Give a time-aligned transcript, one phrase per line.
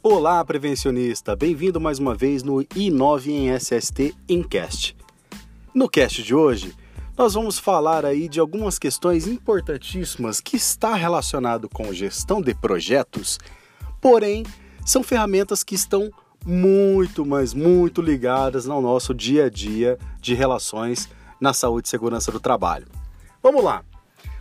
[0.00, 1.34] Olá, prevencionista!
[1.34, 4.96] Bem-vindo mais uma vez no I9 em SST Incast.
[5.74, 6.72] No cast de hoje,
[7.16, 13.40] nós vamos falar aí de algumas questões importantíssimas que está relacionado com gestão de projetos,
[14.00, 14.44] porém
[14.86, 16.12] são ferramentas que estão
[16.46, 21.08] muito, mas muito ligadas no nosso dia a dia de relações
[21.40, 22.86] na saúde e segurança do trabalho.
[23.42, 23.84] Vamos lá.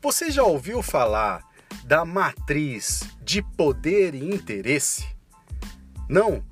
[0.00, 1.42] Você já ouviu falar
[1.82, 5.18] da matriz de poder e interesse?
[6.10, 6.42] Não.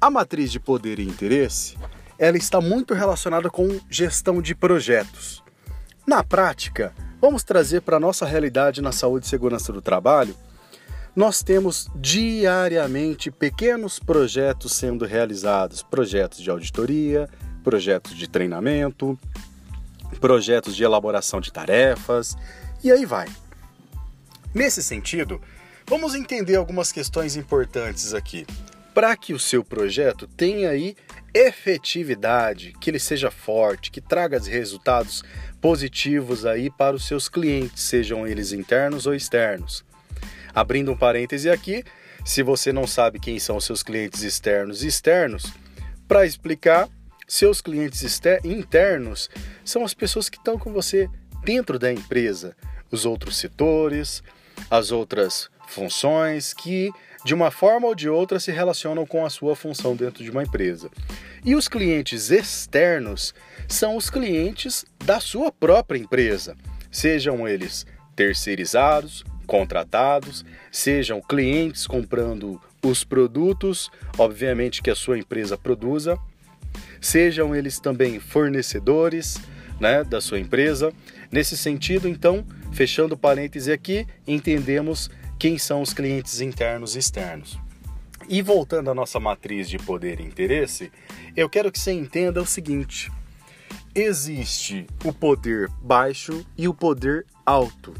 [0.00, 1.76] A matriz de poder e interesse,
[2.18, 5.44] ela está muito relacionada com gestão de projetos.
[6.06, 10.34] Na prática, vamos trazer para a nossa realidade na saúde e segurança do trabalho.
[11.14, 17.28] Nós temos diariamente pequenos projetos sendo realizados, projetos de auditoria,
[17.62, 19.18] projetos de treinamento,
[20.22, 22.34] projetos de elaboração de tarefas,
[22.82, 23.28] e aí vai.
[24.54, 25.38] Nesse sentido,
[25.86, 28.46] vamos entender algumas questões importantes aqui
[28.96, 30.96] para que o seu projeto tenha aí
[31.34, 35.22] efetividade, que ele seja forte, que traga resultados
[35.60, 39.84] positivos aí para os seus clientes, sejam eles internos ou externos.
[40.54, 41.84] Abrindo um parêntese aqui,
[42.24, 45.44] se você não sabe quem são os seus clientes externos e externos,
[46.08, 46.88] para explicar,
[47.28, 48.02] seus clientes
[48.42, 49.28] internos
[49.62, 51.06] são as pessoas que estão com você
[51.44, 52.56] dentro da empresa,
[52.90, 54.22] os outros setores,
[54.70, 56.90] as outras funções que
[57.26, 60.44] de uma forma ou de outra se relacionam com a sua função dentro de uma
[60.44, 60.88] empresa.
[61.44, 63.34] E os clientes externos
[63.66, 66.56] são os clientes da sua própria empresa,
[66.88, 76.16] sejam eles terceirizados, contratados, sejam clientes comprando os produtos, obviamente que a sua empresa produza,
[77.00, 79.36] sejam eles também fornecedores
[79.80, 80.92] né, da sua empresa.
[81.28, 87.58] Nesse sentido, então, fechando parêntese aqui, entendemos quem são os clientes internos e externos.
[88.28, 90.90] E voltando à nossa matriz de poder e interesse,
[91.36, 93.12] eu quero que você entenda o seguinte:
[93.94, 97.94] existe o poder baixo e o poder alto.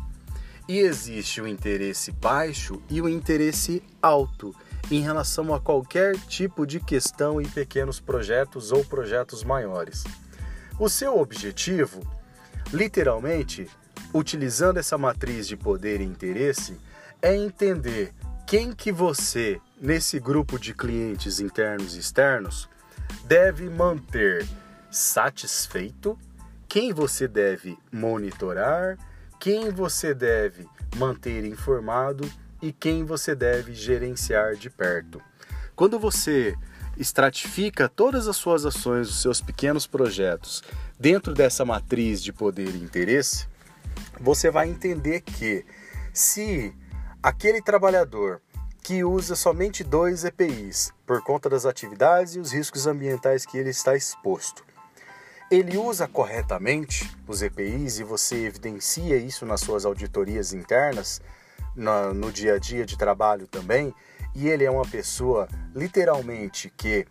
[0.69, 4.53] E existe o interesse baixo e o interesse alto
[4.91, 10.03] em relação a qualquer tipo de questão em pequenos projetos ou projetos maiores.
[10.79, 12.01] O seu objetivo,
[12.73, 13.69] literalmente,
[14.13, 16.77] utilizando essa matriz de poder e interesse,
[17.27, 18.15] é entender
[18.47, 22.69] quem que você, nesse grupo de clientes internos e externos,
[23.25, 24.47] deve manter
[24.93, 26.17] satisfeito,
[26.69, 28.97] quem você deve monitorar,
[29.41, 32.31] quem você deve manter informado
[32.63, 35.21] e quem você deve gerenciar de perto.
[35.75, 36.55] Quando você
[36.97, 40.63] estratifica todas as suas ações, os seus pequenos projetos
[40.97, 43.49] dentro dessa matriz de poder e interesse,
[44.21, 45.67] você vai entender que
[46.13, 46.73] se
[47.27, 48.41] Aquele trabalhador
[48.85, 53.71] que usa somente dois EPIs por conta das atividades e os riscos ambientais que ele
[53.71, 54.65] está exposto.
[55.51, 61.21] Ele usa corretamente os EPIs e você evidencia isso nas suas auditorias internas,
[61.75, 63.93] no, no dia a dia de trabalho também,
[64.33, 67.09] e ele é uma pessoa literalmente que,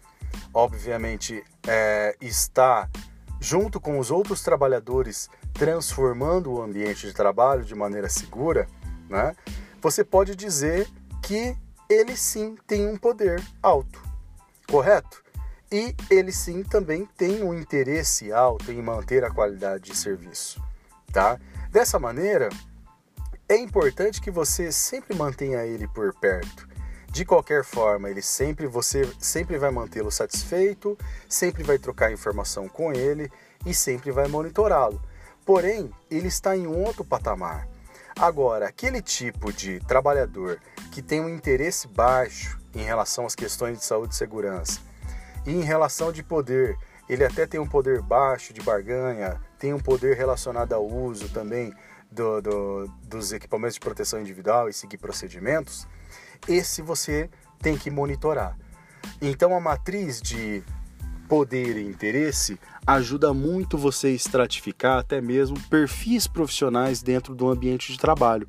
[0.54, 2.90] obviamente, é, está
[3.42, 8.66] junto com os outros trabalhadores transformando o ambiente de trabalho de maneira segura,
[9.10, 9.36] né?
[9.86, 10.88] Você pode dizer
[11.22, 11.56] que
[11.88, 14.02] ele sim tem um poder alto,
[14.68, 15.24] correto?
[15.72, 20.60] E ele sim também tem um interesse alto em manter a qualidade de serviço,
[21.14, 21.40] tá?
[21.70, 22.50] Dessa maneira,
[23.48, 26.68] é importante que você sempre mantenha ele por perto.
[27.12, 30.98] De qualquer forma, ele sempre você sempre vai mantê-lo satisfeito,
[31.30, 33.32] sempre vai trocar informação com ele
[33.64, 35.00] e sempre vai monitorá-lo.
[35.46, 37.75] Porém, ele está em um outro patamar.
[38.18, 40.60] Agora, aquele tipo de trabalhador
[40.92, 44.80] que tem um interesse baixo em relação às questões de saúde e segurança
[45.46, 46.78] e em relação de poder,
[47.10, 51.74] ele até tem um poder baixo de barganha, tem um poder relacionado ao uso também
[52.10, 55.86] do, do, dos equipamentos de proteção individual e seguir procedimentos,
[56.48, 57.30] esse você
[57.60, 58.58] tem que monitorar.
[59.22, 60.64] Então a matriz de
[61.28, 67.92] poder e interesse ajuda muito você a estratificar até mesmo perfis profissionais dentro do ambiente
[67.92, 68.48] de trabalho.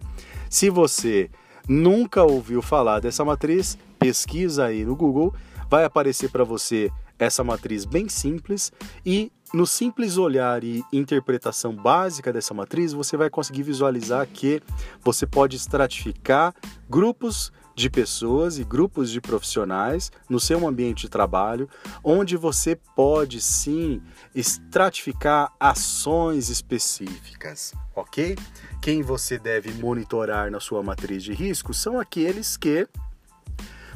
[0.49, 1.31] Se você
[1.69, 5.35] nunca ouviu falar dessa matriz, pesquisa aí no Google,
[5.69, 8.73] vai aparecer para você essa matriz bem simples
[9.05, 14.61] e no simples olhar e interpretação básica dessa matriz, você vai conseguir visualizar que
[15.03, 16.55] você pode estratificar
[16.91, 21.69] grupos de pessoas e grupos de profissionais no seu ambiente de trabalho,
[22.03, 24.03] onde você pode sim
[24.35, 28.35] estratificar ações específicas, ok?
[28.81, 32.89] Quem você deve monitorar na sua matriz de risco são aqueles que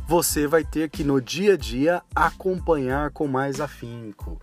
[0.07, 4.39] você vai ter que no dia a dia acompanhar com mais afinco.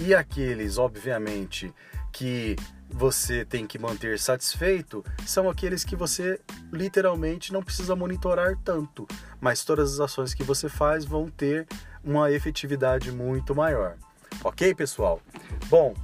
[0.00, 1.72] E aqueles, obviamente,
[2.12, 2.56] que
[2.92, 6.38] você tem que manter satisfeito são aqueles que você
[6.72, 9.06] literalmente não precisa monitorar tanto,
[9.40, 11.66] mas todas as ações que você faz vão ter
[12.04, 13.96] uma efetividade muito maior.
[14.44, 15.20] Ok, pessoal?
[15.68, 15.94] Bom,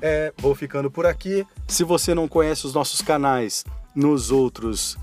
[0.00, 1.46] é, vou ficando por aqui.
[1.66, 3.64] Se você não conhece os nossos canais
[3.94, 4.96] nos outros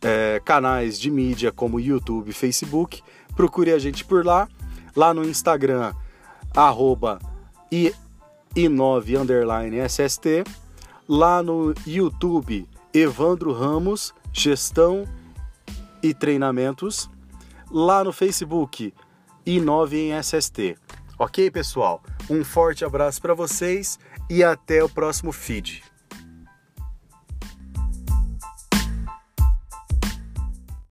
[0.00, 3.02] é, canais de mídia como YouTube Facebook,
[3.34, 4.48] procure a gente por lá.
[4.96, 5.92] Lá no Instagram,
[6.54, 7.20] arroba
[8.56, 10.44] i9_sst.
[11.12, 15.08] Lá no YouTube, Evandro Ramos, Gestão
[16.00, 17.10] e Treinamentos.
[17.68, 18.94] Lá no Facebook,
[19.44, 20.76] i9 em SST.
[21.18, 22.00] Ok, pessoal?
[22.30, 23.98] Um forte abraço para vocês
[24.30, 25.82] e até o próximo feed.